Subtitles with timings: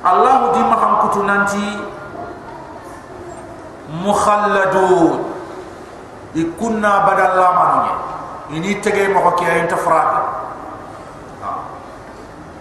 [0.00, 1.66] allah di maham kutu nanti
[4.00, 5.28] mukhalladun.
[6.30, 7.90] Ikunna badal lamanu
[8.54, 10.46] ini tege mo ko kiyen ta fraga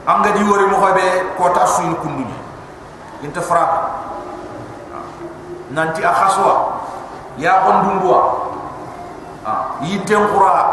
[0.09, 1.05] anga di wori mo ko be
[1.37, 2.37] ko ta suin kundu ni
[3.21, 4.09] inta fraga
[5.69, 6.81] nanti akhaswa.
[7.37, 8.49] Ya gondumbuwa
[9.85, 10.65] yinten qura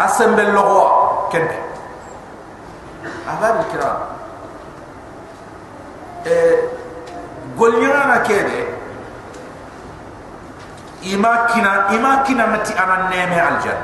[0.00, 0.82] asembel logo
[1.28, 1.68] kende
[3.28, 4.07] agar kira
[6.24, 6.34] e
[7.56, 8.66] golnyana kede
[11.02, 13.80] ima kina ima kina mati ana neme aljan.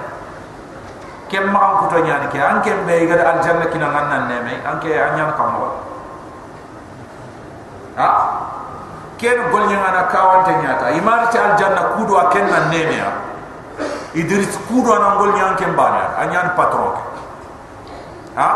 [1.29, 4.79] Kem ma ko to nyani ke an kem be ga aljan kina nan neme an
[4.79, 5.67] ke anyan kam mo
[7.97, 8.09] ha?
[9.19, 13.11] Ken gol nyana kawan te nyata ima ti aljanna kudo ken nan neme ha
[14.15, 16.93] idris kudo nan gol nyan kem bana anyan patron
[18.37, 18.49] ha?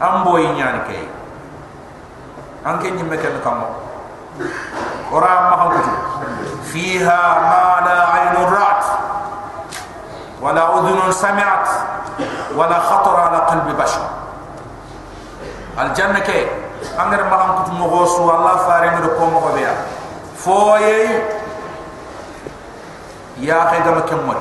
[0.00, 1.19] Am boy nyani ke
[2.65, 3.67] an ke nyimme ken kam mo
[5.11, 5.79] ora ma ha ko
[6.75, 8.85] فيها ما لا عين رأت
[10.41, 11.67] ولا أذن سمعت
[12.55, 14.03] ولا خطر على قلب بشر
[15.79, 16.47] الجنة كي
[16.99, 19.73] أنغر مغام كتو مغوصو الله فارين ركو مغبيا
[20.37, 21.07] فوي
[23.37, 24.39] يا أخي غم كمول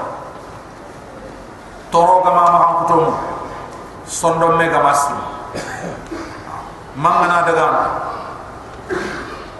[1.93, 3.12] تورو غما مغام كتو مو
[4.07, 5.15] صندو ميغا ماسي
[6.97, 7.75] مغنا دغان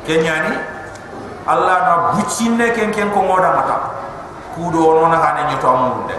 [0.10, 0.58] kenyani
[1.46, 3.78] Allah na bucinne ken ken ko ngoda mata.
[4.58, 6.18] Kudo ono na hanen nyoto amunde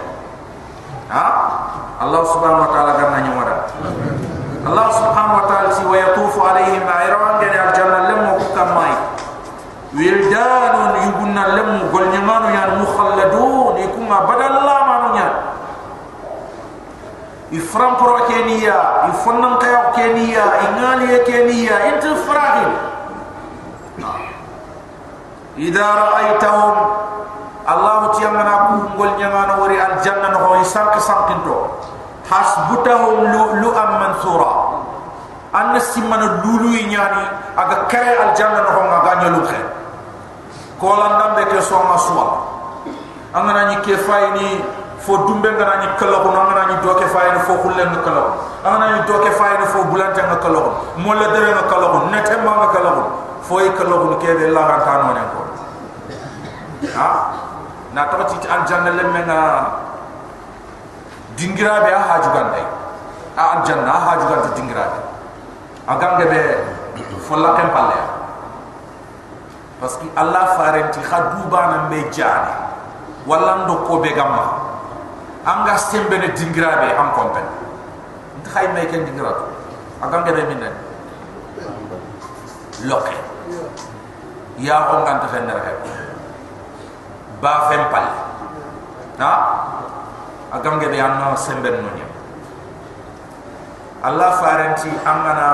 [1.11, 1.25] ha?
[1.99, 3.55] Allah subhanahu wa ta'ala ganna nyoda
[4.65, 8.95] Allah subhanahu wa ta'ala si wa yatufu alaihim ma'iran gani aljanna lam yukam mai.
[9.91, 15.27] Wildanun yubunna lam golnyamanu yan mukhalladun ikuma badalla manunya.
[17.51, 22.71] Ifram pro keniya ifonnam kayo keniya ingali keniya intu frahim
[25.61, 26.75] idha ra'aytahum
[27.69, 31.69] allah tiyamana ku ngol nyamana wori al jannan ho isank sankinto
[32.25, 34.51] hasbutahum lu'lu am mansura.
[35.51, 37.23] Anna simana lulu nyani
[37.59, 39.59] aga kare al jannan ho nga ganyo lukhe.
[40.79, 42.25] Ko lan ke be so ma suwa
[43.37, 44.63] amana ni ke fayni
[44.99, 47.93] fo dumbe ngana ni kala ko ngana ni doke fayni fo kulen
[48.65, 51.85] ngana ni doke fayni fo bulan tan ngana kala ko mo le dere ngana kala
[51.93, 52.67] ko netem ma
[53.51, 55.41] ko fo yi kala ko ke de la ranta no ne ko
[56.95, 57.07] ha
[57.91, 59.27] na to ti al janna le men
[61.35, 62.61] dingira be ha ju gande
[63.35, 64.99] a al janna ha ju gande dingira be
[65.91, 66.41] a be
[67.27, 67.99] fo kem palle
[69.81, 72.55] parce allah farenti khadu bana me jani
[73.27, 74.69] wala ndo ko be gamma.
[75.45, 77.43] Anga sembe ne dingira be am kompen
[78.39, 79.45] ntakhay me ken dingira to
[80.01, 80.69] a be minne
[82.87, 83.30] lokke
[84.61, 85.73] ya on ganta fenner he
[87.41, 88.07] ba fem pal
[89.17, 89.33] ha
[90.53, 92.11] agam ge be anno semben no nyam
[94.05, 95.49] allah farenti amana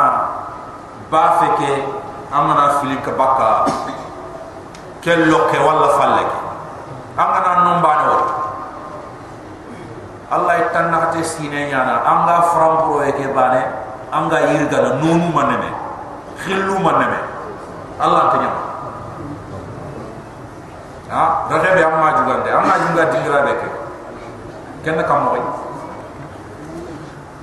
[1.08, 1.88] ba feke
[2.32, 3.64] amana filin ka baka.
[5.00, 6.24] Kel lokke wala falle
[7.16, 8.16] amana non ba no.
[10.28, 13.64] Allah itanna te sine nyana anga frampro e ke bane.
[14.12, 15.68] Anga yirga na nonu maneme
[16.40, 17.20] khillu maneme
[18.00, 18.67] allah nyama
[21.10, 21.48] ha?
[21.50, 23.70] Rahe be amma jugande amma juga dingira be ke?
[24.84, 25.42] Kenna kam moy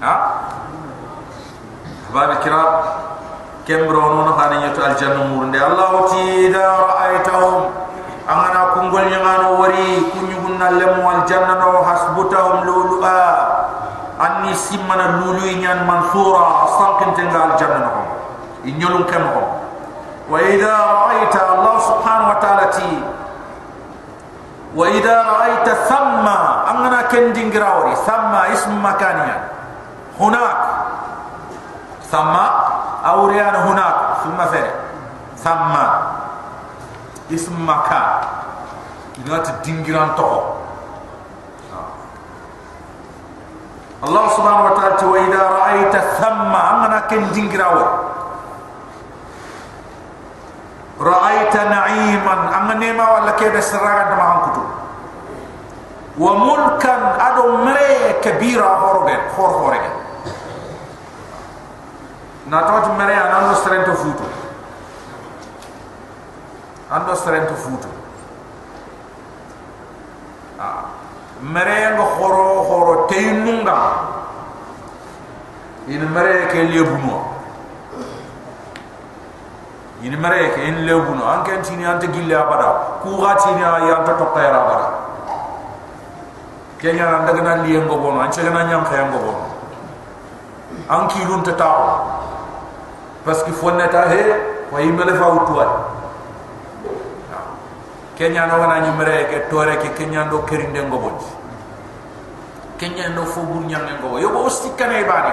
[0.00, 0.14] ha?
[2.14, 2.62] Babe kira
[3.66, 7.74] kembro no khani nyato al jannu murnde allah ti da ra'aytahum
[8.28, 13.22] angana kungol nyangano wari kunyugunna lemu al janna no hasbutahum lulu'a.
[14.14, 18.02] Anni simmana lulu nyan mansura sankin tenga al janna no
[18.62, 19.42] inyolum kam ko
[20.30, 23.02] wa idha ra'aita allah subhanahu wa ta'ala ti
[24.74, 29.38] wa idha ra'aita thamma angana kendin grawri thamma ism makaniya
[30.18, 30.56] hunak.
[32.10, 32.44] Thamma
[33.02, 33.96] awriyan hunak.
[34.22, 34.62] Thumma fa
[35.38, 35.86] thamma.
[37.32, 38.06] Ism makan
[39.24, 40.28] idha ta dingiran to
[44.04, 47.88] Allah subhanahu wa ta'ala wa idha ra'aita thamma angana kendin grawri
[51.00, 54.53] ra'aita na'iman angana ma wala kebe sirra gadma hankum
[56.18, 59.90] wa mulkan adon mere kabira horobe hor horege
[62.46, 64.26] na tot mere anan strength of futu
[66.90, 67.88] ando strength of futu
[70.58, 70.82] a ah,
[71.42, 73.78] mere ngo horo horo teinunga.
[75.86, 77.20] In mere ke liyebuno
[80.00, 83.00] in mere ke in liyebuno anke tinya ante gilla bada.
[83.04, 85.03] Ku gatinya ya ta tokayra bada
[86.84, 89.32] kenya nan daga nan liye ngobo no an cega nan nyam khay ngobo
[90.92, 91.80] an ki lun ta taw
[93.24, 94.20] parce que fonne ta he
[94.68, 95.64] wa yimele fa utwa
[98.20, 101.16] kenya no wana ni mare ke tore ke kenya ndo kerinde ngobo
[102.76, 105.32] kenya ndo fo bur nyam ngobo yo bo stikkane bani.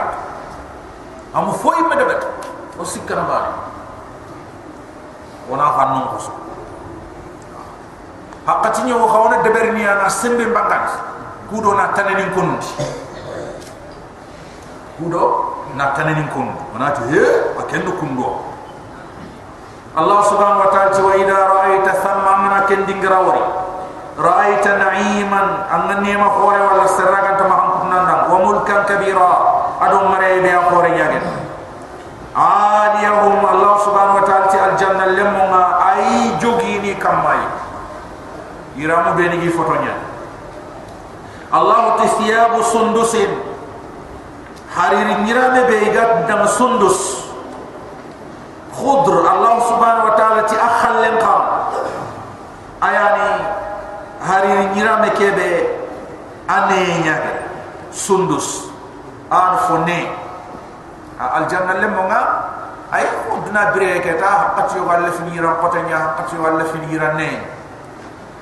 [1.35, 2.23] Amu fo yimme debet
[2.79, 3.51] o sikkana bani
[5.51, 6.31] wona fannon ko so
[8.47, 11.10] hakati nyo xawna deberni ana sembe mbangat
[11.51, 12.67] kudo na tanani kundi
[14.95, 15.23] kudo
[15.75, 17.21] na tanani kundi manati he
[17.59, 18.47] akendo kundo
[19.91, 23.43] Allah subhanahu wa ta'ala wa idha ra'aita thamma min akendingra wari
[24.15, 29.31] ra'aita na'iman anganni ma khore wala sirragan tama hankunanda wa mulkan kabira.
[29.83, 31.25] Adu mare be khore nyagen
[32.31, 37.43] aliyahum Allah subhanahu wa ta'ala ti aljanna lemonga ay jogini kamay
[38.79, 40.10] iramu beni gi fotonya
[41.51, 43.31] Allah ti thiyabu sundusin.
[44.71, 47.27] Hariri nyirame be gat dam sundus.
[48.71, 51.41] Khudr Allah subhanahu wa ta'ala ti akhal len qam
[52.79, 53.29] ayani
[54.23, 55.51] hariri nyirame kebe
[56.47, 56.81] ane
[57.91, 58.71] sundus.
[59.27, 60.11] An fonne
[61.19, 62.21] aljanna le monga
[62.91, 67.39] ay udna bire ke ta hakati wala fini ran potanya hakati wala fini ran ne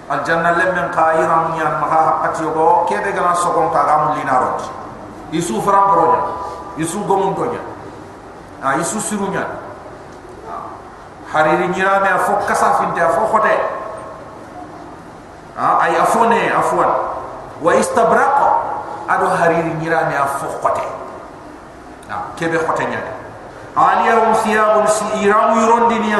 [0.09, 3.85] aljanna le men qaira mun yan ma hakati go ke be gana so kon ka
[3.85, 4.57] gam lina
[5.31, 6.21] isu fram proja
[6.77, 7.61] isu gomon tonya
[8.63, 9.45] a isu sirunya.
[11.33, 13.53] Hariri nyira me fo kasa finte fo khote
[15.55, 16.89] a ay afone afwan
[17.61, 18.49] wa istabraqa
[19.07, 20.81] ado hariri nyira me fo khote
[22.35, 22.97] kebe khotenya
[23.77, 26.13] aliyahum thiyabun siiramu yurondi ni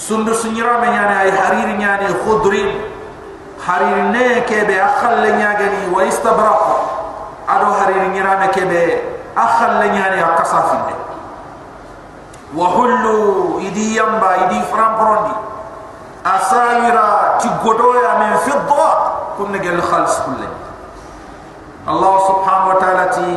[0.00, 2.64] sundu sunyira me nyane ay hariri nyane khudri
[3.60, 6.62] hariri ne kebe akhal le nyage ni wa istabraq
[7.44, 8.80] ado hariri nyira me kebe
[9.36, 10.96] akhal le nyane akasafinde
[12.56, 15.36] wa hullu idi yamba idi framprondi
[16.24, 18.88] asawira ci godoya men fiddo
[19.36, 20.48] kun gel khals kulle.
[21.88, 23.32] Allah subhanahu wa ta'ala ti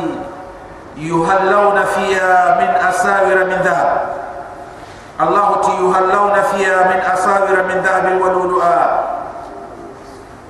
[1.00, 4.13] yuhallawna fiha min asawira min dhahab.
[5.21, 8.79] الله تي يهلون فيها من أساور من ذهب ولؤلؤا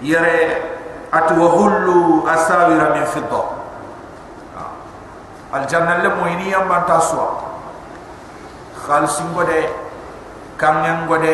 [0.01, 0.39] يرى
[1.13, 1.85] أتوهل
[2.27, 3.43] أساور من فضة
[5.55, 7.29] الجنة لموينيا من تسوى
[8.87, 9.49] خالصين قد
[10.59, 11.25] كامن قد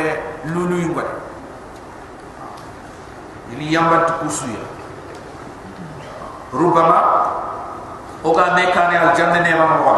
[0.46, 1.26] لولوين قد
[3.54, 4.58] ili yamba tukusuya
[6.54, 6.98] rubama
[8.24, 9.94] oga me kane al janna ne ma mo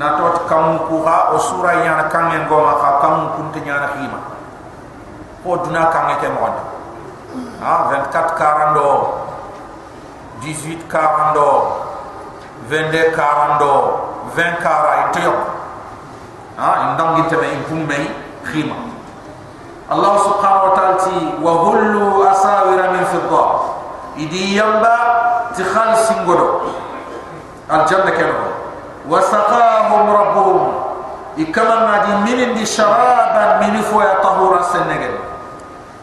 [0.00, 3.60] na tot kam ku ha o sura yana kam en goma ka kam kun te
[3.68, 4.18] yana khima
[5.44, 6.48] o duna kam e te mo
[7.60, 8.88] ha 24 karando
[10.40, 11.48] 18 karando
[12.72, 13.72] 22 karando
[14.36, 15.34] 20 kara e te yo
[16.56, 17.62] ha en dang gite me en
[18.48, 18.76] khima
[19.92, 23.44] allah subhanahu wa ta'ala ti wa hullu asawira min fidda
[24.16, 24.96] idi yamba
[25.52, 26.48] ti khalsin godo
[27.68, 28.49] al janna
[29.08, 30.72] وسقاهم ربهم.
[31.38, 35.14] إكما نادي من دي شرابا من فويا طهورا سنغل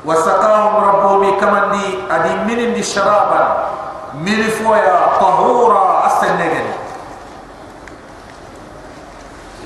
[0.06, 3.58] وسقاهم ربهم إكما دي أدي من دي شرابا
[4.18, 6.68] من فويا طهورا السنغل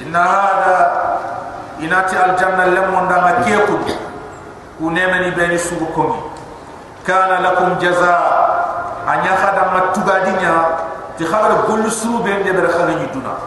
[0.01, 0.77] إن هذا
[1.79, 3.77] إناتي الجنة لمن دام كيكو
[4.81, 6.21] ونمني بين سوكم
[7.07, 8.41] كان لكم جزاء.
[9.07, 10.53] anya khada matugadinya
[11.21, 13.37] ti khabar gol suru be de ber khala ni duna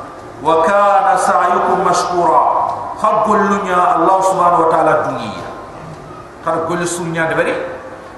[0.47, 2.43] wa kana sa'yukum mashkura
[3.03, 5.43] khabullunya allah subhanahu wa ta'ala dunya
[6.47, 7.51] khar gol sunya de bari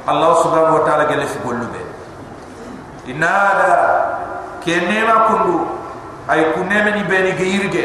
[0.04, 1.80] allah subhanahu wa ta'ala gele fi gollu be
[3.08, 3.72] inada
[4.60, 5.64] kenema kundu
[6.28, 7.84] ay kuneme ni be ni geirge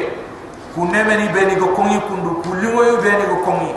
[0.76, 3.72] kuneme ni be ni go kongi kundu kulimo yo be ni go kongi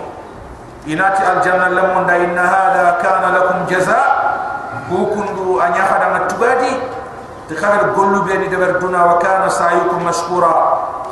[0.90, 4.10] inati aljanna lamonda inna hada kana lakum jazaa
[4.90, 6.74] bukundu anya khada matubadi
[7.48, 10.52] te khabar gollu be ni deber duna wa kana sa'yukum mashkura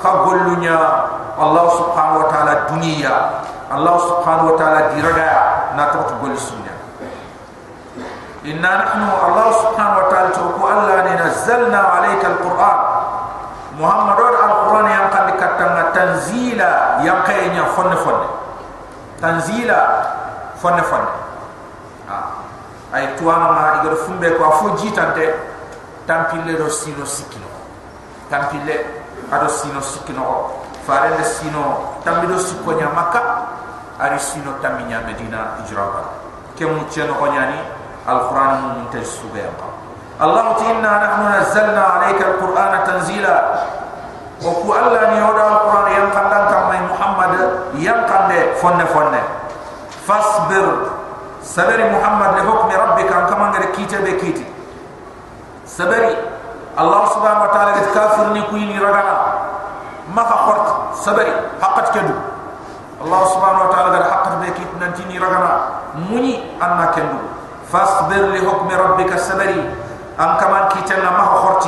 [0.00, 0.76] kha gollunya
[1.36, 3.14] allah subhanahu wa ta'ala dunya
[3.68, 5.30] allah subhanahu wa ta'ala diraga
[5.76, 6.72] na to to gollu sunya
[8.48, 12.78] inna nahnu allah subhanahu wa ta'ala to ko allah ni nazzalna alayka alquran
[13.76, 16.72] muhammad alquran yang kan dikatanga tanzila
[17.04, 17.96] yang kaynya fonne
[26.06, 27.46] tampille do sino sikino.
[28.30, 30.62] Tampille ado sino sikino.
[30.82, 33.22] Fare de sino tambido sikko nya makka
[34.02, 36.10] ari sino taminya medina ijraba
[36.58, 37.54] kemu cheno ko nyani
[38.02, 39.50] alquran mun tasuba ya
[40.18, 43.36] Allah inna nahnu nazzalna alayka alqur'ana tanzila.
[44.42, 47.32] Wa ku alla ni oda alquran yang kandang kamai muhammad
[47.78, 49.22] yang kande fonne fonne
[50.02, 50.66] fasbir
[51.46, 53.30] sabari muhammad li hukmi rabbika.
[53.30, 54.42] Kama ngare kite be kiti
[55.72, 56.12] سبري.
[56.72, 59.16] الله سبحانه وتعالى كافر نكوين رغانا
[60.12, 60.68] ما فقرت.
[61.00, 61.32] سبري.
[61.62, 62.16] حقت كدو.
[63.04, 64.58] الله سبحانه وتعالى قد حقت بك.
[64.80, 65.52] ننتيني رغانا
[65.96, 67.18] مني أنا كدو.
[67.72, 69.60] فاصبر لحكم ربك سبري
[70.20, 71.66] أم كمان كيتنا ما فقرت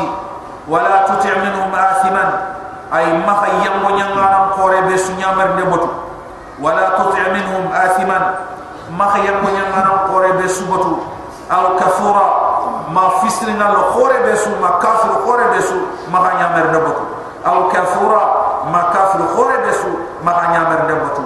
[0.68, 2.24] ولا تطع منهم آثما.
[2.92, 5.88] أي ما فيم ونيانا مقوري بسو نيامر نبوتو
[6.60, 8.18] ولا تطع منهم آثما.
[8.92, 10.92] ما فيم ونيانا مقوري بسو بطو
[11.52, 12.43] أو كفورا
[12.92, 15.76] ma fisrina lo kore be su ma kafir kore be su
[16.10, 16.78] ma khanya mer de
[17.44, 18.22] al kafura
[18.72, 19.90] ma kafir kore be su
[20.22, 21.24] ma khanya mer de botu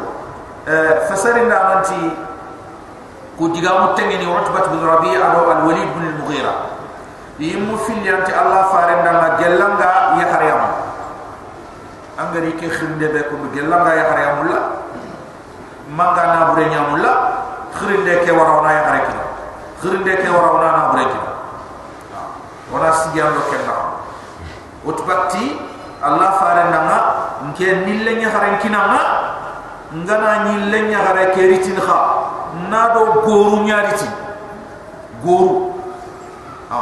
[0.68, 1.98] euh fasarinda nanti
[3.36, 6.54] ku diga mu tengeni utbat bin rabi'a do al walid bin al mughira
[7.38, 10.62] yimu fil yanti allah farenda ma gelanga ya haryam
[12.18, 14.58] angari ke khinde be ko gelanga ya haryamulla
[15.88, 17.12] manga na bure nyamulla
[17.78, 19.16] khirinde ke warawna ya gareki
[19.80, 20.82] khirinde ke warawna na
[22.68, 23.74] breki wana sigian do kenna
[24.84, 25.56] utbatti
[26.02, 26.98] allah fare nanga
[27.48, 29.00] nke nille nya haren kinanga
[29.94, 32.00] ngana nille nya hare ke ritin kha.
[32.70, 34.08] Na do goru nyariti
[35.22, 35.72] goru.
[36.70, 36.80] Ha.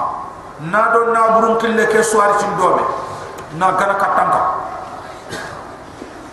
[0.71, 2.83] Na do na burun kille ke swari tin dobe
[3.59, 4.41] na gana katanka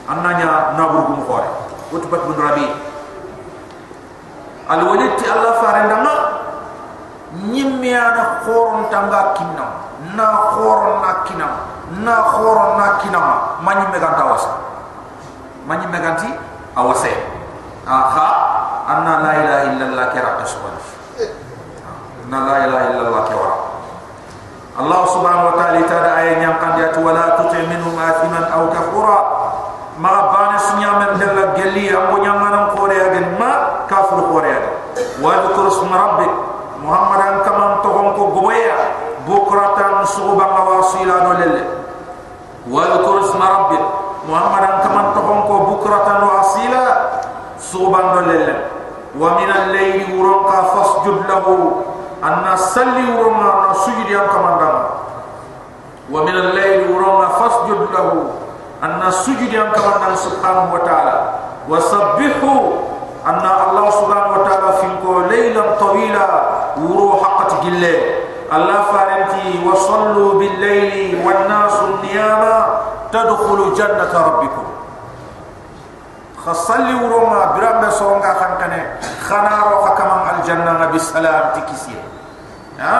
[0.07, 1.49] annanya na burgu mo khore
[1.91, 2.67] utbat bin rabi
[4.67, 5.97] al allah farenda
[7.33, 9.65] ma nyimmi ana khoron tanga kinna
[10.13, 11.47] na khoron na kinna
[12.05, 13.19] na khoron na kinna
[13.65, 14.53] manyi megan tawasa
[15.65, 16.29] manyi meganti
[16.77, 17.13] awase.
[17.83, 18.29] Aha
[18.87, 20.71] anna la ilaha illa allah kira tasbih
[22.29, 23.55] na la ilaha illa allah kira
[24.73, 29.19] allah subhanahu wa ta'ala tada ayat yang kan dia tuti minhum athiman aw kafura.
[29.93, 34.49] Ma bana sunya men dalla gelli ambo nyamana ko re agen ma kafir ko re
[34.49, 34.73] agen
[35.21, 36.33] wa dhkur isma rabbik
[36.83, 38.75] muhammadan kaman to gon ko goya
[39.23, 41.63] bukratan suba wasila do lelle
[42.67, 43.83] wa dhkur isma rabbik.
[44.27, 46.83] Muhammadan kaman to gon ko bukratan wasila
[47.55, 48.55] suba do lelle
[49.15, 51.87] wa min al-layli wuranka fasjud lahu
[52.19, 54.59] anna salli wuranka sujud yang kaman
[56.11, 58.43] wa min al-layli wuranka fasjud lahu
[58.83, 61.15] anna sujud yang kawan dan subhanahu wa ta'ala.
[61.63, 62.53] Wa sabbihu
[63.23, 66.27] anna Allah subhanahu wa ta'ala finko laylan tawila
[66.77, 67.97] وروا حق تجلي.
[68.53, 72.55] الله فارنتي وصلوا بالليل والناس النيابة
[73.11, 74.65] تدخل جنة ربكم.
[76.45, 78.81] خصلي وروما برام بسونغا خانكني.
[79.25, 82.01] خنارو خكمان الجنة نبي السلام تكسير
[82.79, 82.95] ها؟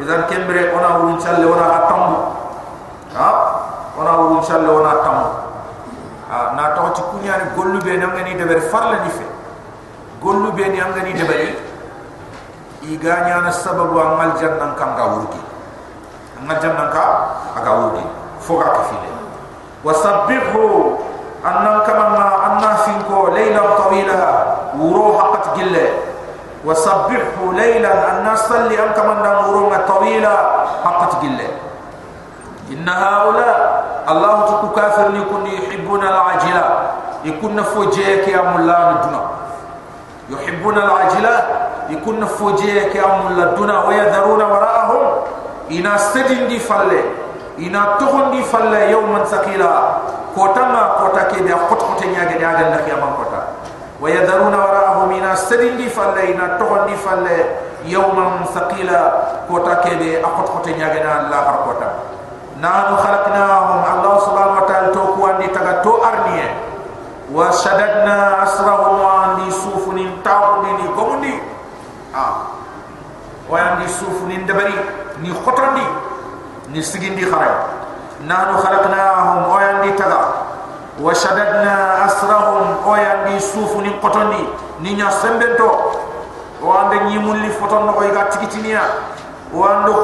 [0.00, 2.02] إذا كمبري أنا ورون شلي ورا أتم
[3.16, 3.30] ها؟
[4.00, 5.18] أنا ورون شلي ورا أتم
[6.30, 9.24] ها؟ ناتو تكوني أنا قولو بيني أنا ني دبر فرلا ني في.
[10.22, 11.54] قولو بيني أنا ني دبري.
[12.82, 15.42] I ganya na sababu amal jannan kan ga wurgi.
[16.42, 17.04] Amal jannan ka
[17.54, 18.04] aga wurgi.
[18.42, 19.10] Foga ka file
[19.82, 20.98] wasabbihu
[21.42, 24.20] annan kama ma anna finko laylan tawila
[24.78, 25.86] wuro haqat gille.
[26.66, 30.34] Wasabbihu laylan anna salli an kama ndan wuro tawila
[30.82, 31.48] haqat gille.
[32.70, 33.50] Inna haula
[34.06, 36.66] allah tu kafir ni kun yuhibbuna al-ajila.
[37.22, 39.22] Yakun fujee ki amulla duna
[40.26, 41.34] yuhibbuna al-ajila
[41.92, 45.04] yakun fujee ki amulla duna wa yadharuna wara'ahum
[45.68, 47.04] ina stadindi falle
[47.60, 50.00] ina tohondi falle yawman thaqila
[50.32, 53.40] kotanga kota ke dia khot khote nyaage nyaage la kiyama kota
[54.00, 57.36] wa yadharuna wara'ahum ina stadindi falle ina tohondi falle
[57.84, 59.00] yawman thaqila
[59.44, 61.88] kota ke be akhot khote nyaage na la har kota
[62.56, 66.46] nahnu khalaqnahum allah subhanahu wa ta'ala to ko andi taga to arniye
[67.28, 68.32] wa shaddadna
[73.52, 74.72] وياندي سوف نين دبري
[75.20, 75.86] ني خطندي
[76.72, 77.52] ني سجين دي خراي
[78.24, 80.22] نحن خلقناهم وياندي تغا
[81.04, 84.44] وشددنا أسرهم وياندي سوف نين قطندي
[84.80, 85.70] ني نيا سمبنتو.
[86.62, 88.82] وعند ني مولي فوتون نكو يغا تيكيتينيا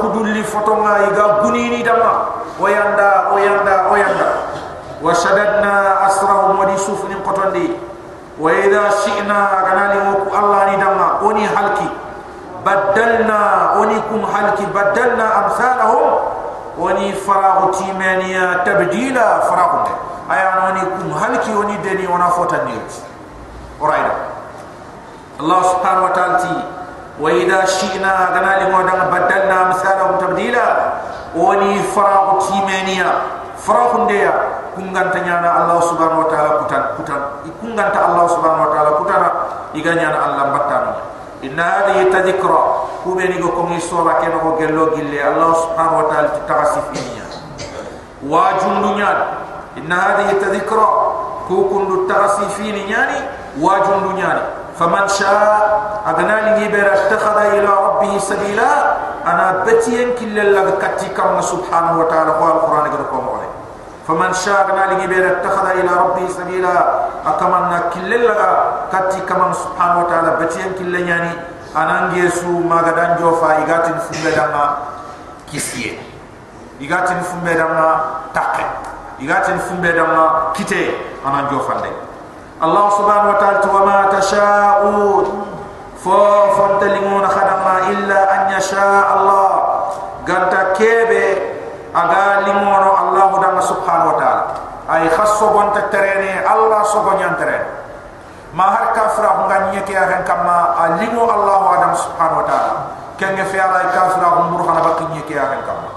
[0.02, 2.12] خدول لي فوتون يغا غنيني دما
[2.60, 4.28] وياندا وياندا وياندا.
[5.02, 7.70] وشددنا أسرهم ودي سوف نين قطندي
[8.40, 9.38] وإذا شئنا
[9.70, 9.98] غنالي
[10.38, 11.88] الله ني دما وني حلقي
[12.67, 16.01] بدلنا ونيكم حلكي بدلنا أمثالهم
[16.79, 19.71] وني فراغ تيمانيا تبديلا فراغ
[20.31, 22.91] أي أنا وني كم هلكي وني دني ونا فوتا نيوت
[23.79, 24.11] ورايدا
[25.39, 26.37] الله سبحانه وتعالى
[27.19, 30.65] وإذا شئنا غنا لمودنا بدلنا مثالهم تبديلا
[31.35, 33.11] وني فراغ تيمانيا
[33.57, 34.33] فراغ ديا
[34.73, 37.21] kungan tanyana Allah subhanahu wa ta'ala kutan kutan
[37.61, 39.29] kungan ta Allah subhanahu wa ta'ala kutana
[39.77, 40.91] iganya Allah batanu
[41.42, 42.62] inna hadhihi tadhkra
[43.04, 47.26] kubeni go komi sura ken go gello gille Allah subhanahu wa ta'ala tawasifinya
[48.26, 49.10] wa jundunya
[49.78, 50.88] inna hadhihi tadhkra
[51.46, 53.18] ku kundu tawasifini nyani
[53.62, 54.30] wa jundunya
[54.74, 58.70] faman shaa agana li bera takhadha ila rabbih sabila
[59.22, 63.57] ana batiyen killalla katti kam subhanahu wa ta'ala wa alquran go ko mo
[64.08, 66.76] فمن شاء ما لجبر اتخذ إلى ربه سبيلا
[67.26, 71.30] أكمنا كل لغا كتي كمن سبحانه وتعالى بتيان كل يعني
[71.76, 74.76] أنا نجسو ما قد أنجو فايقات نفهم دعما
[75.52, 75.98] كسيء
[76.80, 78.00] إيقات نفهم دعما
[78.34, 78.66] تقع
[79.20, 80.90] إيقات نفهم دعما كتي
[81.26, 81.92] أنا نجو فاندي
[82.62, 85.44] الله سبحانه وتعالى وما تشاءون.
[86.04, 89.50] فوفن تلمون خدما إلا أن يشاء الله.
[90.28, 91.37] قد كيبه
[91.98, 94.44] aga limono allah dama subhanahu wa taala.
[94.88, 97.66] Ay khasso bonta terene allah so gonyan terene.
[98.54, 102.74] Ma har kafra nga nyeke ya hen kama alimo allah adam subhanahu wa taala.
[103.18, 105.90] Kenge fi ala kafra hum burhana bak ya hen kama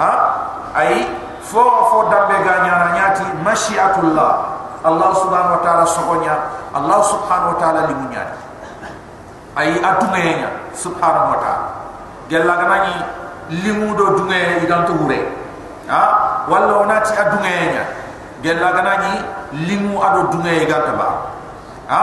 [0.00, 0.12] ha?
[0.74, 1.06] Ay
[1.44, 4.32] fo fo dambe ganya nyati mashiatullah
[4.82, 6.34] allah subhanahu wa taala so gonya
[6.72, 8.24] allah subhanahu wa taala limunya.
[9.54, 11.68] Ay atumenya subhanahu wa taala.
[12.26, 15.18] Gella ganani limu do dunga idan to hure
[15.88, 16.02] ha?
[16.48, 17.84] Walla onati adunga nya
[18.42, 19.12] gella ganani
[19.68, 21.08] limu ado dunga idan ta ba
[21.88, 22.02] ha?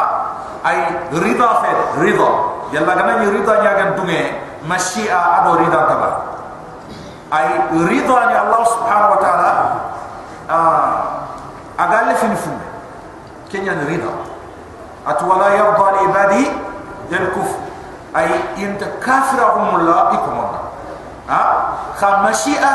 [0.62, 0.78] Ay
[1.18, 1.72] rida fe
[2.02, 2.30] rida.
[2.72, 4.22] Gella ganani rida nya gan dunga
[4.70, 6.10] mashia ado rida ta ba
[7.32, 7.48] ay
[7.88, 9.52] rida ni allah subhanahu wa taala
[10.52, 10.90] ah
[11.80, 12.52] agal fin fu
[13.50, 14.12] kenya rida.
[15.02, 16.44] Atwala yarda li ibadi
[17.10, 17.58] yal kufr.
[18.14, 20.62] Ay inta kafirahum allah ikumullah.
[20.62, 20.71] ha
[22.02, 22.74] kha mashi'a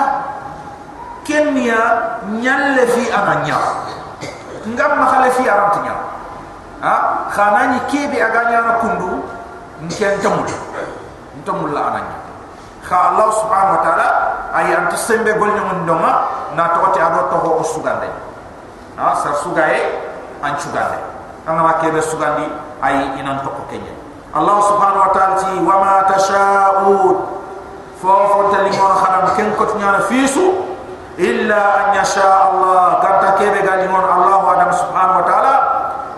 [1.27, 1.83] kenya
[2.39, 3.59] nyalle fi amanya
[4.71, 5.95] ngam ma khale fi arantnya
[6.79, 6.95] ha?
[7.35, 9.27] Khanani kebe aganya na kundu
[9.83, 10.47] nken tamul
[11.43, 12.17] tamul la ananya.
[12.87, 14.09] Kha allah subhanahu wa ta'ala
[14.55, 18.07] ay ant sembe gol nyum ndoma na to ti ado to ho sugande
[18.95, 19.11] ha?
[19.27, 19.91] Sar sugaye
[20.39, 21.03] an sugande
[21.51, 22.47] anga ma kebe sugandi
[22.79, 23.91] ay inan to ko kenya
[24.39, 26.07] allah subhanahu wa ta'ala ti wa ma
[28.01, 30.53] tasha'un fofo tali mo kharam ken ko nyana fisu
[31.17, 35.55] illa an yasha Allah ganta kebe gali mon Allah wa adam subhanahu wa ta'ala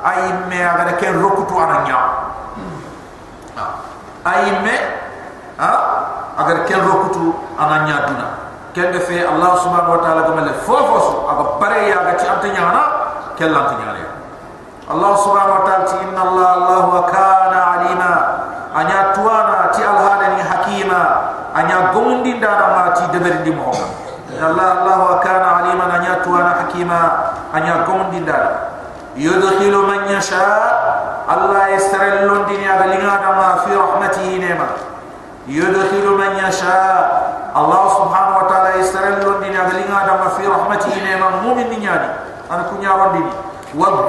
[0.02, 1.98] ay me aga ken rokutu ananya
[4.26, 4.76] ay me
[5.58, 5.72] ha
[6.38, 8.28] agar ken rokutu ananya duna
[8.74, 12.64] ken fe Allah subhanahu wa ta'ala gamale fofo su aga bare ya ga ci antanya
[12.74, 12.82] na
[13.38, 14.10] ken lantanya ya
[14.90, 18.12] Allah subhanahu wa ta'ala inna Allah Allah wa kana alima
[18.74, 21.02] anya tuana ti alhadani hakima
[21.54, 22.66] anya gomundi ndara
[23.18, 23.74] deber di mo
[24.38, 28.22] allah allah wa kana aliman anya tu ana hakima anya kon di
[29.18, 30.46] yudkhilu man yasha
[31.26, 34.68] allah yasrul dini di dama fi rahmatihi nema.
[35.50, 36.78] Yudkhilu man yasha
[37.50, 41.98] allah subhanahu wa taala yasrul dini di dama ma fi rahmatihi nema mu'min nya
[42.46, 43.22] an kunya wan di
[43.74, 44.06] wa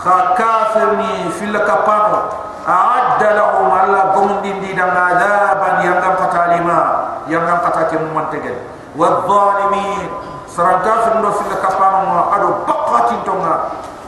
[0.00, 2.32] kha kafir ni fil kapano
[2.64, 8.55] a'adda lahum allah gumdindi dan adaban yang kata lima ينغم فتالما ينغم فتاكم منتقل
[8.97, 10.09] والظالمين
[10.47, 11.93] سران كافر نو في الكفان
[12.33, 13.55] أدو بقات تونا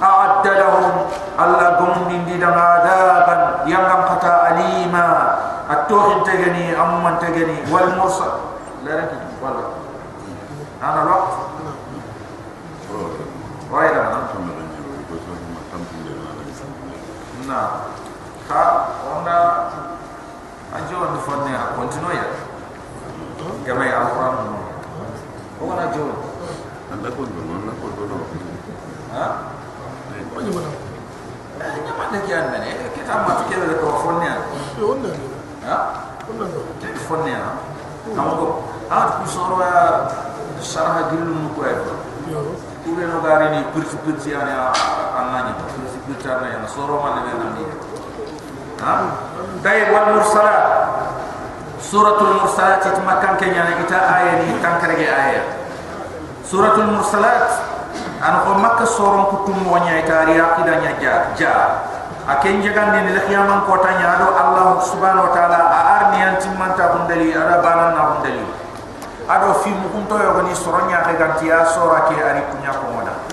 [0.04, 0.92] أعد لهم
[1.40, 5.36] الله قمدين دي دم عذابا ينغم فتا أليما
[5.72, 8.32] التوخن تغني أم من تغني والمرسل
[8.86, 9.68] لا ركي والله
[10.84, 11.34] أنا الوقت
[13.72, 14.20] وين أنا
[17.48, 17.68] نعم
[18.50, 19.68] ha onda
[20.76, 22.41] ajo on fonne a continue ya gamay
[23.71, 24.37] Alquran
[25.59, 26.05] ko wona jo?
[26.91, 28.17] Anda ko do non na ko do do
[29.15, 29.25] ha
[30.35, 30.71] ko ni mana?
[31.63, 34.37] Eh nyama de kian mene kita mat kele ko fonne ya
[34.83, 35.11] onda
[35.67, 35.77] ha?
[36.27, 36.45] Onda
[36.81, 37.55] ke fonne ya
[38.19, 40.11] amogo ha ku soro ya.
[40.63, 43.67] Sharha dillu mu ko e ko be no gari ni.
[43.75, 44.71] Kursi kursi ana
[51.93, 55.47] suratul mursalat itu makan kenyana kita ayat ini kan kerja ayat
[56.41, 57.53] suratul mursalat
[58.17, 61.55] anu kau mak sorong kutum wanya itu hari akidanya ja ja.
[62.23, 67.35] Akan jangan di nilai kiaman kota nyado Allah subhanahu taala aar ni anti manta bundeli
[67.35, 68.47] ada banan na bundeli
[69.27, 73.27] ado fi mukun to yogani soronya ke ganti ya sora ke ari kunya komoda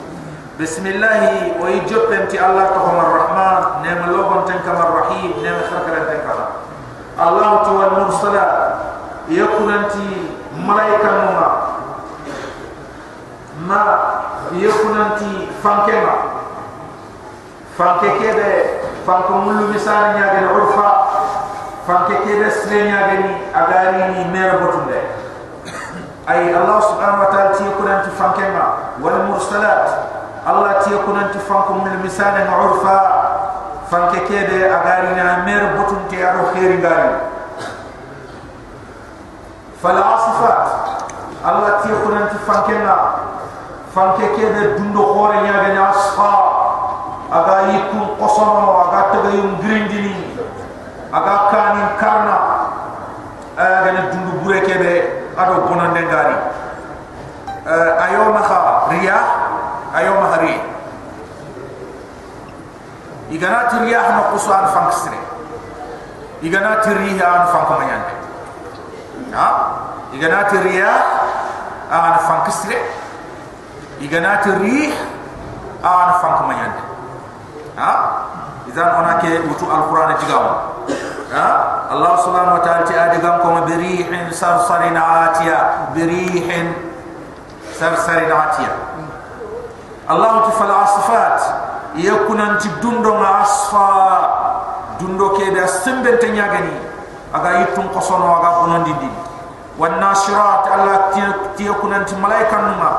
[0.57, 6.48] bismillah wa yajib anti Allah tohumar rahman nema logon tenkamar rahim nema khakaran tenkamar
[7.27, 8.73] الله تعالى مرسلا
[9.29, 9.91] يكون أنت
[10.67, 11.51] ملايكة نوما.
[13.67, 13.99] ما
[14.51, 15.19] يكون أنت
[15.63, 16.15] فانكما
[17.77, 18.63] فانكي كده
[19.07, 21.07] فانكو ملو مثال نياغن عرفا
[21.87, 25.01] فانكي كده سلين نياغن أغاريني ميرا بطن ده
[26.33, 29.89] أي الله سبحانه وتعالى تيكون أنت فانكما والمرسلات
[30.49, 33.18] الله تيكون أنت فانكو ملو مثال عرفا
[33.89, 37.09] fanke kede agari na mer botun te aro khiri gari
[39.81, 40.59] fala asifat
[41.43, 42.95] allah ti khuran ti fanke na
[43.93, 46.33] fanke kede dundo khore nya ga na asfa.
[47.29, 50.33] Aga yitu qosono aga tega yum grindini
[51.13, 52.37] aga kanin karna.
[53.53, 56.37] Aga na dundo bure kede ado bonande gari
[58.01, 59.17] ayo maha riya
[59.93, 60.41] ayo maha
[63.29, 65.19] igana tiri ya hama kusu an fang sire
[66.41, 67.65] igana tiri ah, ya an fang
[69.33, 69.47] ha
[70.13, 70.93] igana tiri ya
[71.93, 72.43] an fang
[74.01, 74.89] igana tiri
[75.85, 76.73] an fang kumayan
[77.77, 77.91] ha
[78.65, 80.39] izan ona ke utu al qur'an tiga
[81.29, 81.47] ha
[81.93, 86.73] allah subhanahu wa ta'ala ti adigam ko mabrihin sarsarin atiya birihin
[87.77, 88.73] sarsarin atiya
[90.09, 91.68] allah tu fala asfat.
[91.97, 93.89] iya kunanti dundo nga asfa
[95.01, 96.75] dundo ke da semben te nyagani
[97.33, 99.09] aga yitun kosono aga kunandi di
[99.79, 101.21] wan nasirat allah ti
[101.57, 102.91] tiya kunanti malaika numa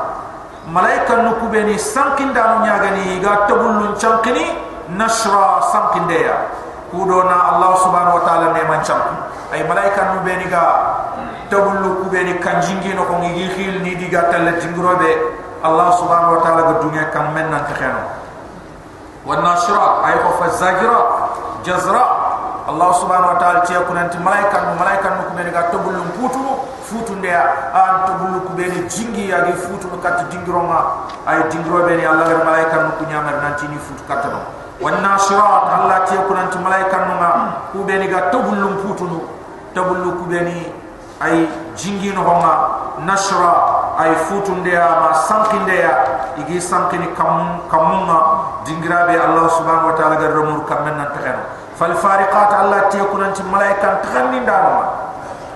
[0.67, 4.55] malaika nu nuku beni sankinda no nyagani ga tabulun chankini
[4.97, 6.35] nashra sankindeya
[6.91, 9.03] kudo na allah subhanahu wa ta'ala ne man chank
[9.55, 10.63] ay malaika nu beni ga
[11.47, 15.11] tabullu ku beni kanjingi no ko ngi khil ni diga tal jingrobe
[15.63, 18.20] allah subhanahu wa ta'ala ga dunya kam men nan takheno
[19.20, 20.98] khano wan nashrat ay ko fa zajra
[21.64, 22.04] jazra
[22.66, 26.02] Allah subhanahu wa ta'ala ci ko nanti malaika nu malaika nu ku beni ga tabullu
[26.18, 26.42] putu
[26.82, 32.02] futu ndia an tabullu ku beni jingi ya gi futu kat jingroma ay jingrobe ni
[32.02, 36.96] Allah ga malaika nu ku nyamar nanti ni futu katano والناشرات الله تيكون أنت ملايكة
[37.08, 37.30] نما
[37.72, 39.18] كوبيني غا تبولو مفوتنو
[39.72, 40.68] تبولو كوبيني
[41.24, 41.48] أي
[41.80, 42.52] جنجين هما
[43.08, 43.54] نشرا
[43.97, 45.93] ay futun de ma sankin ya
[46.39, 51.19] igi sankini kam kamuma dingirabe allah subhanahu wa ta'ala gar ramur kam nan nante
[51.81, 54.85] fal fariqat allah ti kunan ci malaika tan ndaruma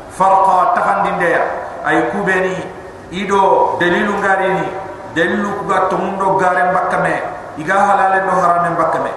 [0.10, 1.43] farqa tan dinde ya
[1.86, 2.58] ay kubeni
[3.13, 4.65] ido dalilu ngari ni
[5.13, 7.21] dalilu ba tumndo gare mbakame
[7.62, 9.12] iga halale do harame mbakame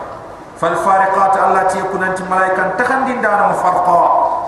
[0.61, 4.01] fal fariqat allah ti kunan ci malaika tan ndaruma farqa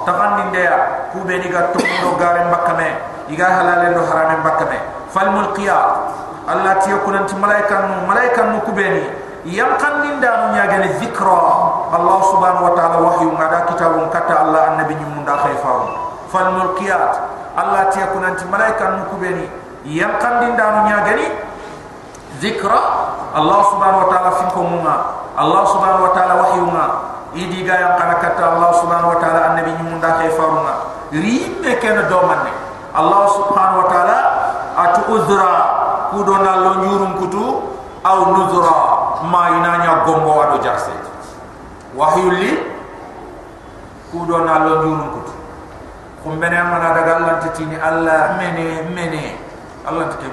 [0.04, 0.76] tan dinde ya
[1.16, 4.78] kubeni ga tumndo gare mbakame iga halale no harame bakame.
[5.14, 9.04] Fal mulqiyat allati yakunanti malaikan malaikan mu ku be ni
[9.56, 11.38] yang kandin dana nya gane zikra
[11.94, 15.72] allah subhanahu wa ta'ala wahyu ngada kitabun kata allah annabi ni munda khayfa
[16.28, 17.12] fal mulqiyat
[17.56, 19.46] allati yakunanti malaikan mu ku be ni
[19.96, 21.26] yang kandin dana nya gane
[22.40, 22.80] zikra
[23.30, 24.94] Allah subhanahu wa ta'ala fi kumuma
[25.38, 26.84] Allah subhanahu wa ta'ala wahyuma
[27.36, 30.74] idi ga yang kana kata Allah subhanahu wa ta'ala annabi ni munda kay faruna
[31.14, 32.69] ribe ken do manne
[33.00, 34.18] Allah subhanahu wa ta'ala
[34.76, 35.52] atu uzra
[36.12, 37.44] kudona lo nyurum kutu
[38.04, 38.76] au nuzra
[39.24, 40.92] ma inanya gombo wado jarse
[41.96, 42.60] wahyulli
[44.12, 45.32] kudona lo nyurum kutu.
[46.22, 49.40] Kumbene amana daga Allah titini Allah mene mene.
[49.88, 50.28] Allah tike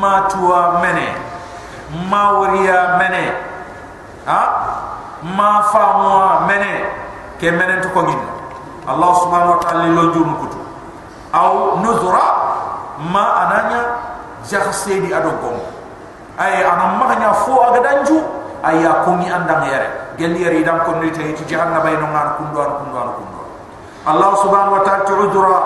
[0.00, 1.12] ma tuwa mene.
[2.08, 3.22] Ma wariya mene.
[4.24, 4.40] Ha?
[5.36, 6.88] Ma famuwa mene.
[7.36, 7.88] Ke mene to
[8.86, 10.61] allah subhanahu wa ta'ala lo jum kutu
[11.32, 12.26] aw nuzra
[13.08, 13.82] ma ananya
[14.44, 15.56] jaxse di ado gom
[16.36, 18.20] ay anam magnya fo aga danju
[18.62, 22.70] ay andam yere gel yere idam ko ni tay ci jahannaba no ngar kundo ar
[22.78, 23.40] kundo ar kundo
[24.06, 25.58] allah subhanahu wa ta'ala tu'dura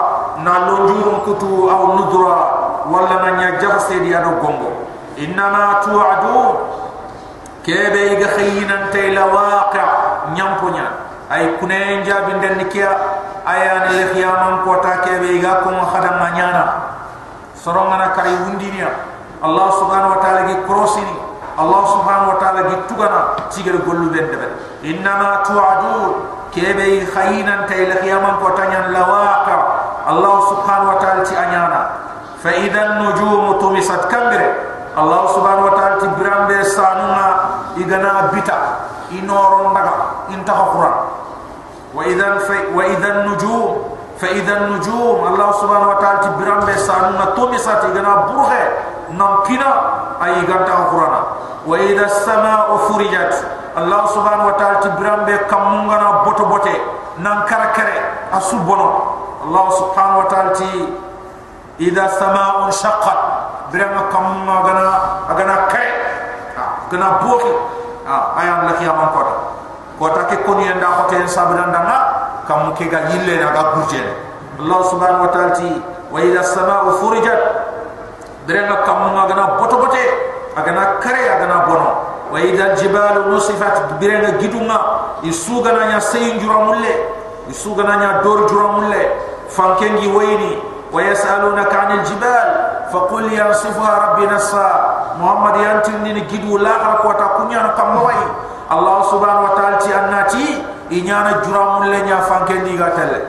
[0.45, 2.39] na lo kutu aw nuzra
[2.87, 4.71] wala na nya jaxse di ado gongo
[5.19, 6.37] inma tu'adu
[7.67, 9.85] kebe ga khayinan tay la waqa
[10.37, 10.87] nyampunya
[11.27, 12.91] ay kune njabi den nikia
[13.47, 16.19] ayan le khiyamam kota kebe ga ko mo nyana.
[16.19, 16.65] Manyana
[17.55, 18.91] sorongana kari wundinia ya.
[19.43, 21.15] allah subhanahu wa taala gi krosini
[21.55, 24.37] allah subhanahu wa taala gi tugana sigere gollu ben de
[24.87, 25.95] Innama inna ma tuadu
[26.51, 29.57] kebe i khayinan tay le khiyamam kota nyan lawaqa
[30.11, 31.81] allah subhanahu wa taala ti anyana.
[32.43, 34.47] Fa idan nujumu tumisat kambere
[34.99, 37.27] allah subhanahu wa taala ti brambe sanuna
[37.79, 38.59] igana bita.
[39.15, 41.26] Inoro ndaga intakhuran
[41.97, 42.39] وإذا
[42.75, 48.53] وإذا النجوم فإذا النجوم الله سبحانه وتعالى تبرم بسان بسانونا ساتي جنا بره
[49.11, 49.71] نمكنا
[50.25, 51.23] أي إغنطا القرآن
[51.67, 53.35] وإذا السماء فرجت
[53.79, 56.77] الله سبحانه وتعالى تبرم بكمونغنا بوتو بوتي
[57.19, 57.97] ننكر كره
[58.39, 58.89] أسوبنا
[59.45, 60.53] الله سبحانه وتعالى
[61.81, 63.19] إذا السماء انشقت
[63.73, 64.89] برم كمونغنا
[65.31, 65.93] أغنا كره
[66.93, 67.53] آه، بوكي
[68.09, 69.37] آه أيام لكي أمان قرانا
[69.99, 71.99] kota ke koni enda hote sabran danga
[72.47, 74.01] kam ke ga yille na ga burje
[74.57, 75.69] Allah subhanahu wa ta'ala ti
[76.09, 77.41] wa ila samaa'u furijat.
[78.49, 80.01] Berenga kam ma gana boto bote
[80.57, 81.91] agana kare agana bono
[82.33, 84.79] wa ila jibalu nusifat berenga gidunga
[85.23, 86.95] isu gana nya sey jura mulle
[87.51, 89.03] isu gana nya dor jura mulle
[89.51, 92.49] fankengi wayni wa yasalunaka 'anil jibal
[92.89, 94.65] faqul yansifuha rabbi nassa
[95.21, 98.17] muhammad yantin ni gidu la har ko ta kunya kam moy
[98.73, 100.47] Allah subhanahu wa ta'ala ti annati
[100.97, 103.21] inyana juramul le nya fanke ndi ga telle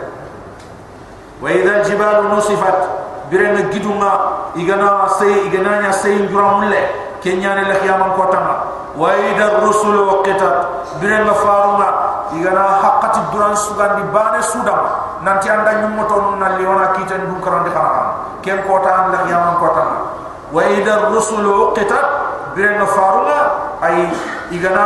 [1.44, 2.88] wa idha jibalu nusifat
[3.28, 4.12] birena gidunga
[4.56, 6.16] igana sey igana nya sey
[12.36, 14.80] igana haqqati duran sugan di bane sudam
[15.24, 17.72] nanti anda nyum moto non na liona kitan du karan de
[18.42, 19.98] ken ko ta la khiyamam ko tama
[20.52, 22.06] wa idha rusul waqitat
[22.56, 23.38] birena faruma
[23.84, 24.10] ay
[24.52, 24.86] igana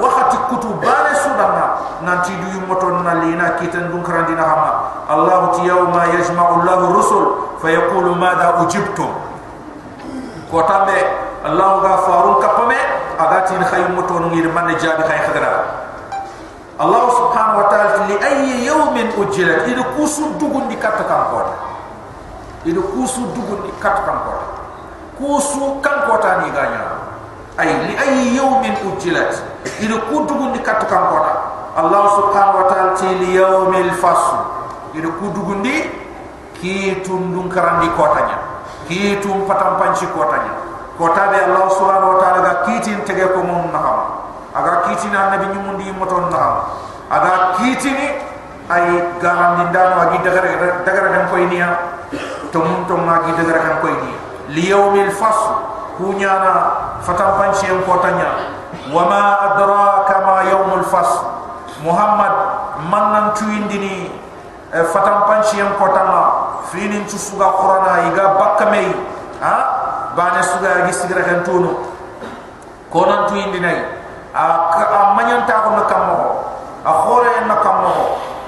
[0.00, 1.66] wakati kutu bane sudanga
[2.02, 4.70] nanti du yumoto na lina kitan dun karandina hama
[5.08, 7.24] allah ti yawma yajma'u allah rusul
[7.60, 9.08] fa yaqulu madha ujibtum.
[10.50, 10.96] Ko tambe
[11.44, 12.78] allah ga farun kapame
[13.20, 15.83] agati ni khaym moto ngir man jabi khay khadara
[16.78, 21.38] allah subhanahu wa ta'ala li ayyi yawmin ujilat idu kusu dugun di katta kan ko
[22.66, 24.32] idu kusu dugun di katta kan ko
[25.14, 26.82] kusu kan ko ta ni ganya.
[27.54, 29.30] Ay li ay yawmin ujilat
[29.86, 31.34] ila kudugun di kat kota.
[31.74, 34.42] Allah subhanahu wa ta'ala ti li yawmil fasl.
[34.94, 35.86] Ila kudugun di
[36.58, 38.38] ki tundung karandi kotanya.
[38.90, 40.50] Ki tum patam panci kotanya.
[40.98, 44.13] Kota be allah subhanahu wa ta'ala ga kitin tege ko nakam
[44.54, 46.78] aga kitin annabi nyumundi moton nakam
[47.10, 48.06] aga kitini
[48.70, 51.68] ay garandi ndano agi dagara dagara dem koy niya
[52.54, 54.18] tum tum agi dagara dem koy niya
[54.54, 56.54] li yawmil fasl kunyana
[57.02, 58.50] fatam panci yang kotanya
[58.90, 61.22] wama adraka ma yaumul fasl.
[61.84, 62.32] Muhammad
[62.88, 64.08] mannan tuindini
[64.72, 68.88] eh, fatam panci yang kotanga finin suga qurana iga bakamei
[69.44, 69.56] ha?
[70.14, 71.74] Bane suga agi sigira kan tunu
[72.88, 73.93] konan tuindinai
[74.34, 74.42] a,
[74.74, 76.18] a manyan ta ko nakammo.
[76.84, 77.94] A khore nakammo.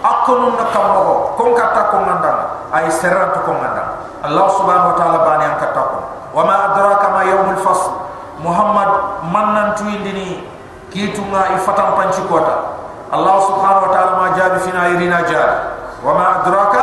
[0.02, 1.32] Akonu nakammo.
[1.38, 2.40] Kon katta ko ngandang
[2.74, 5.98] ay serran to ko ngandang allah subhanahu wa taala bane an katta ko.
[6.34, 7.94] Wama adraka ma yawmul fasl.
[8.42, 10.44] Muhammad mannan tuindini
[10.92, 12.76] kitunga ifatam panci kota
[13.12, 15.56] allah subhanahu wa taala ma jabi fina irina jadi
[16.04, 16.82] wama adraka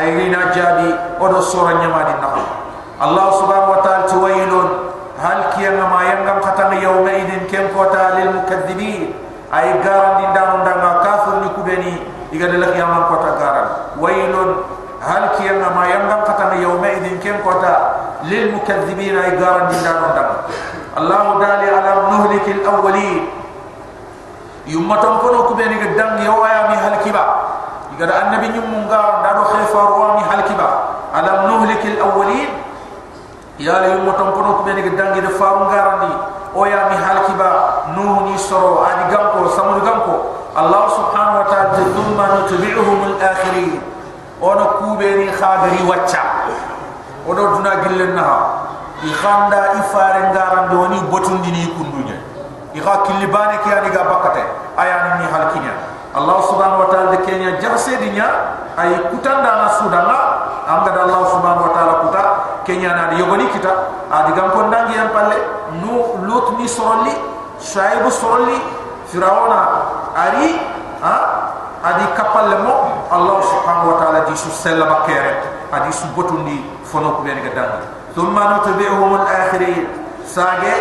[0.00, 2.44] irina jadi odo sura nyama di nakal
[3.00, 4.68] allah subhanahu wa taala tuwailun
[5.20, 9.12] hal kiyanga ma yangam khatana yawma idin كم قوتا للمكذبين
[9.54, 11.94] أي قارن دين دانون دانا كافر نكوبيني
[12.32, 13.66] إيقا للك يامان قوتا قارن
[14.00, 14.34] ويل
[15.08, 17.74] هل كيما ما ينغم قطن يومئذ كم قوتا
[18.24, 20.36] للمكذبين أي قارن دين دانون دانا
[20.98, 23.28] الله دالي على نهلك الأولين
[24.66, 27.24] يوم تنكون كوبيني قدن يوايا مهل كبا
[27.92, 30.68] إيقا لأنبي نمون قارن دانو خيفا روامي هل كبا
[31.14, 32.48] على نهلك الأولين
[33.66, 36.18] يا ليوم تنكون كوبيني قدن يدفارون قارن دين
[36.49, 37.51] دي او يا مي هلكبا
[37.95, 40.15] نوح ني سرو ادي غامكو سمو غامكو
[40.57, 43.81] الله سبحانه وتعالى ثم نتبعهم الاخرين
[44.41, 46.21] ono kubeni khagari wacca
[47.27, 48.25] odo duna gillen na
[49.03, 52.17] i khanda i fare ngaran do ni botundi ni kundunya
[52.73, 54.43] i kha kilibane ki ani ga bakate
[54.77, 55.73] ayani ni halkinya
[56.10, 60.18] allah subhanahu wa ta'ala de kenya jarse dinya ay kutanda na sudanga
[60.66, 62.22] anga da allah subhanahu wa ta'ala kuta
[62.66, 63.72] kenya na yogoni kita.
[64.10, 65.38] Adi gam ko ndangi yan palle
[65.78, 67.14] nu lut ni soroli
[67.62, 68.58] shaib soroli
[69.06, 69.86] firawna
[70.18, 70.58] ari
[70.98, 71.14] ha
[71.86, 75.38] adi kapalle mo allah subhanahu wa ta'ala di su sella bakere
[75.70, 77.86] adi su botundi fono ko beni gadangi
[78.18, 79.86] thumma nutbi'uhum al-akhirin
[80.26, 80.74] sage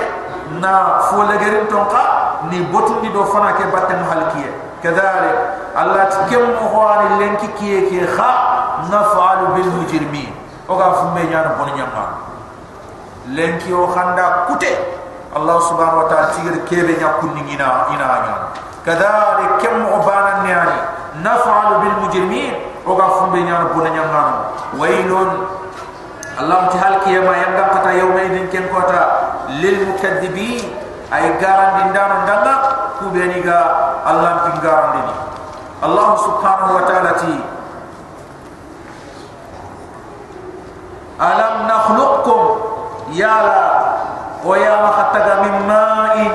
[0.57, 4.28] na fola gerin tonka ni botu ni do fana ke batten halkiye
[4.83, 5.37] kadhalik
[5.75, 8.31] allah tikem mo hoani lenki kiye kiye kha
[8.91, 10.31] naf'alu bil mujrimin
[10.67, 12.03] o ga fumbe nyana bon nyamba
[13.35, 14.71] lenki o khanda kute
[15.35, 18.35] allah subhanahu wa ta'ala tigir kebe nya kunni ina ina nya
[18.85, 20.79] kadhalik kem mo bana nyani
[21.21, 22.53] naf'alu bil mujrimin
[22.85, 24.23] o ga fumbe nyana bon nyamba
[24.79, 25.59] waylun
[31.09, 32.53] Ay garan dindano ndanga
[33.01, 33.59] ku beni ga
[34.05, 35.13] Allah pinggaran dini
[35.79, 37.33] Allah subhanahu wa ta'ala ti.
[41.17, 42.41] Alam nakhluqukum?
[43.15, 43.61] Ya la
[44.43, 46.33] wa ya khataga min ma'in.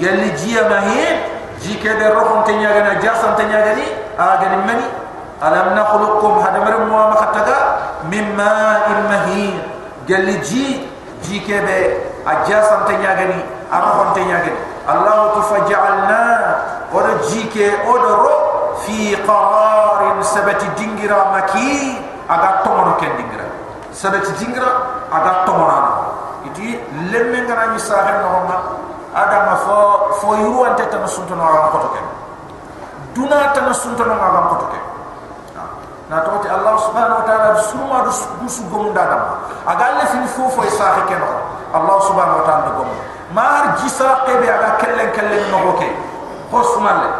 [0.00, 1.14] Gal jiya mahin
[1.60, 3.86] jike de rohon te nyaga na jasan te nyaga ni
[4.18, 4.86] aga ni mani.
[5.44, 6.40] Alam nakhluqukum?
[6.42, 7.58] Hada mar mo ma khataga
[8.10, 9.54] min ma'in mahin
[10.08, 10.88] gal ji
[11.22, 11.78] jike be
[12.26, 12.98] a jasan te
[13.70, 14.52] nyaga ni rohon te nyaga ni
[14.86, 16.22] allah tufajjalna
[16.90, 18.34] wa jike odoro
[18.82, 23.46] fi qararin sabati dingira maki aga tomono ken dingira.
[23.92, 24.70] Sabati dingira
[25.10, 25.92] aga tomorana
[26.46, 26.78] iti
[27.10, 28.56] lemme ngara ni sahen no ma
[29.14, 29.78] ada ma fo
[30.18, 32.06] fo yuru ante tan sunto no ram koto ken
[33.14, 34.84] duna tan sunto no ram koto ken
[36.08, 40.26] na to ti allah subhanahu wa ta'ala suma du su gom dada aga le fin
[40.26, 41.20] fo fo sahe ken
[41.74, 42.88] allah subhanahu wa ta'ala gom
[43.30, 45.88] mar jisa kebe aga kellen kellen no ko ke
[46.50, 47.10] hosmalle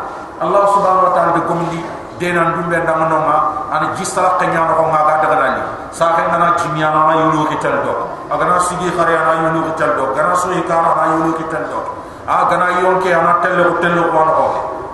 [0.43, 1.81] allah subhanahu wa ta'ala de gom di
[2.19, 3.37] denan dumbe ndam no ma
[3.71, 5.63] ana jisala kanya no ma ga daga dali
[5.95, 7.95] sa ke ngana jimiya na yulu ki tel do
[8.27, 11.45] agana sigi khare na yulu ki tel do gana so yi kara na yulu ki
[11.47, 11.81] tel do
[12.27, 14.47] a gana yon ke ana tel ko tel ko no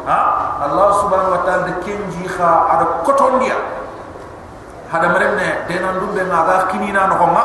[0.06, 0.18] ha?
[0.56, 3.58] Allah subhanahu wa ta'ala de kenji kha ada kotondia.
[4.88, 7.44] Hada merenne denan dumbe ma ga kinina no ma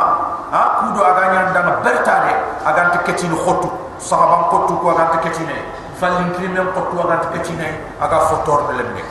[0.51, 2.33] ha kudo aga nyan danga bertade
[2.67, 5.57] aga te ketino khotu sahaban kotu ko aga te ketine
[5.95, 9.03] fallin krimen kotu aga te ketine aga fotor de lemne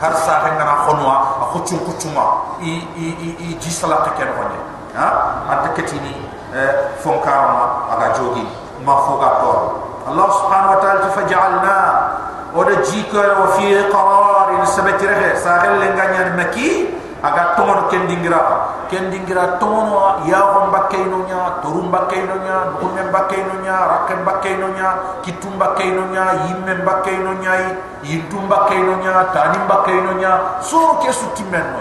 [0.00, 2.24] har sa ha ngana khonwa a khuchu khuchuma
[2.62, 4.58] i i i i ji salata ken khonye
[4.94, 5.06] ha?
[5.50, 6.14] Ante ketini
[7.02, 8.46] fon karama aga jogi
[8.86, 9.52] ma foga to
[10.06, 11.76] allah subhanahu wa ta'ala faj'alna
[13.58, 16.94] fi qarar sabati rahe sa hel nganya maki
[17.24, 18.36] aga tomono kendingira
[18.92, 23.76] kendingira tomono ya hon bakayno nya torum bakayno nya dumme bakayno nya
[24.20, 24.88] bakayno nya
[25.24, 31.24] kitum bakayno nya yimme bakayno nya yindum bakayno nya tanim bakayno nya so ke su
[31.32, 31.80] timmen mo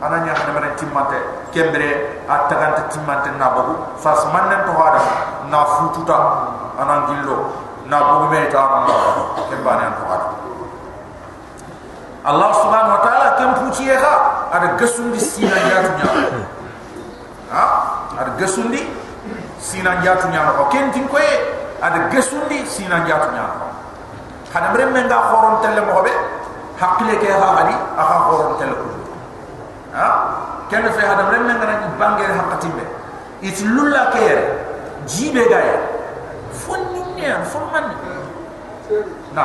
[0.00, 1.20] ananya hada mare timmate
[1.52, 5.02] kembre atagante timmate na bagu fas mannen to hada
[5.52, 6.16] na fututa
[6.80, 7.52] anangillo
[7.84, 8.94] na bugu me ta na
[9.52, 10.28] kembane to hada
[12.28, 13.96] Allah subhanahu wa ta'ala kem puci ya
[14.52, 16.08] ada gesundi sina jatu nya
[17.52, 17.64] ha?
[18.18, 18.82] Ada gesundi
[19.60, 21.06] sina jatu nya ko ken tin
[21.78, 23.66] ada gesundi sina jatu nya ko
[24.48, 26.12] kada bre men ga khoron telle mo be?
[26.80, 28.84] Hakle ke ha ali aha khoron telle ko
[29.92, 30.08] ha
[30.72, 32.84] ken fe hada bre men ga ni bangere hakatimbe
[33.44, 34.24] it lulla ke
[35.06, 35.76] jibe ga ya
[36.52, 37.86] fonni ne fon man.
[39.36, 39.44] Na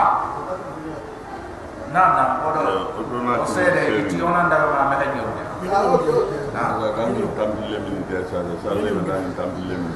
[1.93, 5.21] na na odo o sede iti ona ndara ma me tanyo
[6.49, 9.93] na ga ga ni tambile min de sa sa le na ni tambile min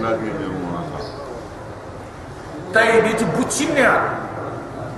[0.00, 0.98] na ge de mo na sa
[2.72, 3.84] tay bi ti buccinne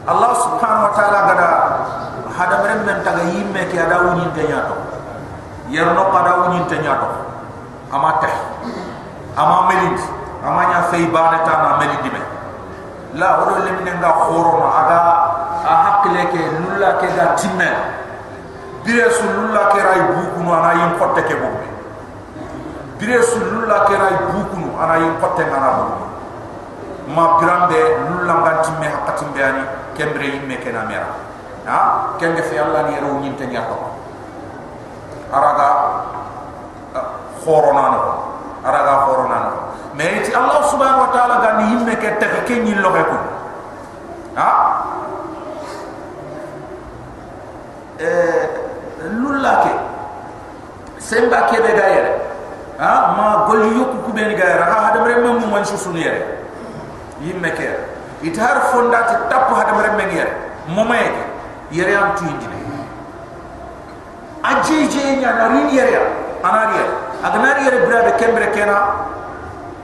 [0.07, 1.49] allah subhanahu wa ta'ala gada
[2.39, 4.79] hada mere men taga yimme ki ada woni te nyato
[5.67, 7.11] yerno pada woni te nyato
[7.91, 8.35] ama teh
[9.35, 9.99] ama melid
[10.47, 12.23] ama nya fay bana ta na melid me
[13.19, 14.99] la odo le min nga khoro ma aga
[16.11, 17.71] hakle ke nulla ke ga timme.
[18.83, 21.69] Bire su nulla ke ray buku no ana yin kotte ke bobbe
[22.97, 26.05] bire su nulla ke ray buku ana yin kotte ngana bobbe
[27.13, 29.63] ma birambe nulla ngan timme hakati mbani
[29.95, 31.13] kembre yimme ke na mera.
[31.69, 32.17] Ha?
[32.17, 33.77] Kenge fi allah ni rew nyinte nyato
[35.31, 35.69] araga
[37.45, 38.01] khorona no
[38.65, 39.53] araga khorona no
[39.95, 42.91] mais ti allah subhanahu wa ta'ala ga ni yimme ke tek ke nyi lo
[44.35, 44.80] ha
[49.21, 49.73] lulla ke
[50.99, 52.13] semba ke be gayere
[52.79, 53.15] ha?
[53.17, 56.25] Ma gol yokku ku be gayere ha hadam re mum man su sunu yere
[57.21, 57.69] yimme ke
[58.23, 60.33] itar fondati tap hadam re men yere
[60.69, 61.25] momaye ke
[61.77, 62.47] yere am tu indi
[64.43, 66.01] aje je nya na rin yere
[66.43, 69.09] anari yere agnari yere brabe kembre kena.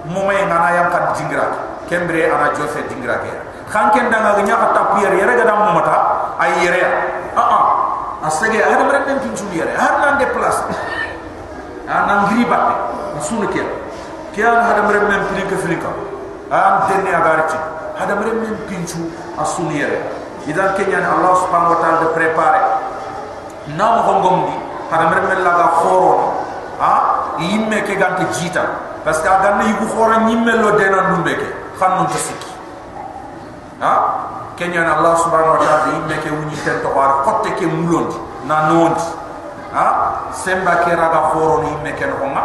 [0.06, 1.50] Momaye ngana yam kan jingra
[1.90, 3.32] kembre ana jose jingra ke
[3.66, 5.96] khanken danga nya ka tap yere yere ga dam momata
[6.38, 6.78] ay yere
[7.34, 7.58] a a
[8.26, 10.60] asage ada mereka yang pincu dia har nan de place
[11.86, 12.74] anan giri batte
[13.22, 13.64] sunu kia
[14.34, 15.90] kia ada mereka yang pilih ke filika
[16.50, 17.58] an tenne agarci
[17.96, 19.00] ada mereka yang pincu
[19.40, 19.88] asunu dia.
[20.46, 22.62] Idan kenya Allah subhanahu wa taala de prepare.
[23.74, 24.56] Nam gongom di
[24.92, 26.20] ada mereka yang laga khoron
[26.78, 26.94] ha
[27.40, 28.62] imme ke gante jita.
[29.02, 31.48] Parce que aganne yugo khoron nyimme lo denan dumbe ke.
[31.80, 32.52] Khannun tasiki
[33.82, 33.92] ha
[34.56, 38.16] kenya na allah subhanahu wa ta'ala imme ke wuni ten to war kotte ke mulondi
[38.46, 39.02] na nondi
[39.74, 39.86] ha
[40.32, 42.44] semba ke raga khoro ni imme ke no ma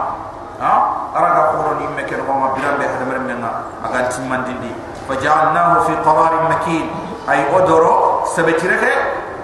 [0.59, 0.73] ha
[1.13, 3.51] raga khoro ni imme ke no ma birambe hada mer menna
[3.85, 4.73] aga timmandindi
[5.07, 6.85] faja'alnahu fi qararin makin
[7.29, 8.77] ay odoro sabetire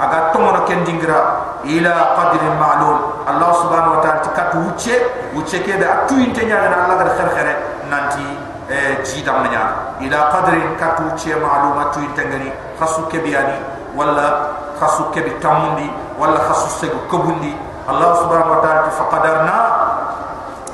[0.01, 1.19] aga tomono kendingra
[1.65, 2.97] ila qadrin ma'lum
[3.27, 4.95] Allah subhanahu wa ta'ala tikat wuce
[5.33, 7.53] wuce ke da atu inte nya na Allah gar kher khere
[7.89, 8.23] nanti
[8.69, 13.57] eh jidam nya ila qadrin kat wuce ma'luma tu inte ngani khasu biani
[13.97, 17.53] wala khasu ke bitamundi wala khasu se kubundi
[17.87, 19.57] Allah subhanahu wa ta'ala faqadarna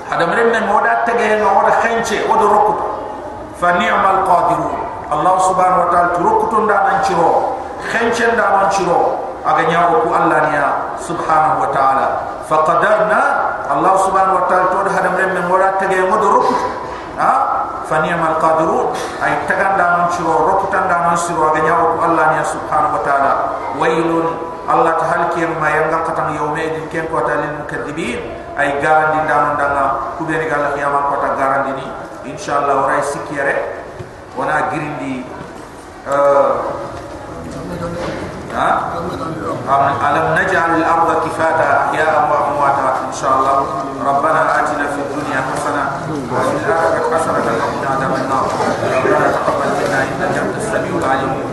[0.10, 2.80] hada mren men moda tege no oda khenche oda rokut
[3.58, 4.76] fa ni'mal qadirun
[5.14, 7.58] Allah subhanahu wa ta'ala turukutun da nan ciro
[7.92, 10.68] khenche da nan ciro aga nyawo ku Allah niya
[11.00, 12.08] subhanahu wa ta'ala
[12.50, 13.22] fa qadarna
[13.72, 14.44] Allah subhanahu
[20.88, 23.32] da man shiro aga nyawo ku Allah niya subhanahu wa ta'ala.
[23.80, 24.28] Wailun
[24.64, 28.20] Allah tahal kiyam ma yanga katang yawme din ken ko ta lil mukadzibin
[28.56, 31.86] ay garandi ndam ndanga ku be ni gala kiyama ko ta garandi ni.
[32.32, 33.84] Inshallah waray sikire
[34.40, 35.28] wana girindi
[36.08, 36.64] uh,
[40.08, 43.58] ألم نجعل الأرض كفاتا؟ أحياء وأمواتا إن شاء الله.
[44.06, 45.84] ربنا آتنا في الدنيا حسنة
[46.32, 48.46] وفي الآخرة حسنة وقنا عذاب النار.
[48.98, 51.53] ربنا تقبل منا إنك أنت السميع العليم.